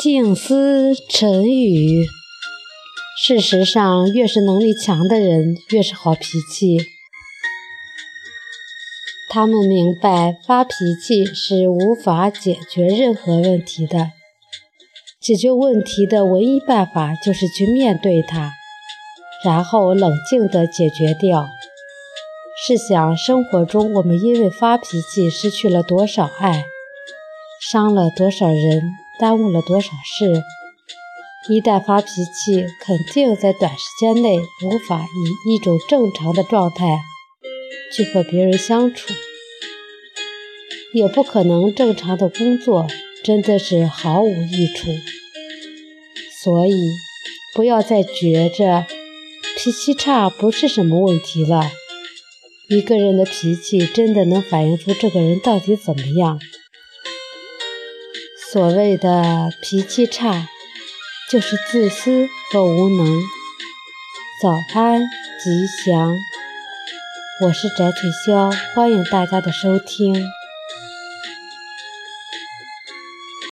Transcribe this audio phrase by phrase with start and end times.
[0.00, 2.04] 静思沉语。
[3.26, 6.78] 事实上，越是能力强的人，越是好脾气。
[9.30, 14.10] 他们明白，发脾气是无法解决任何问题的。
[15.20, 18.52] 解决问题的唯一办法，就是去面对它，
[19.42, 21.48] 然后冷静地解决掉。
[22.56, 26.64] 试想，生活中我们因为发脾气失去了多少爱，
[27.60, 30.40] 伤了多少人，耽误了多少事。
[31.50, 37.00] 一旦发脾气，肯定在短时间内无法以一种正常的状态
[37.92, 39.12] 去和别人相处，
[40.94, 42.86] 也不可能正常的工作，
[43.24, 44.90] 真的是毫无益处。
[46.42, 46.72] 所以，
[47.54, 48.86] 不要再觉着
[49.56, 51.72] 脾气差不是什么问题了。
[52.74, 56.40] 一个人的脾气真的能反映出这个人到底怎么样。
[58.50, 60.48] 所谓的脾气差。
[61.30, 63.20] 就是自私和无能。
[64.42, 66.12] 早安，吉祥，
[67.40, 70.14] 我是翟翠肖，欢迎大家的收听。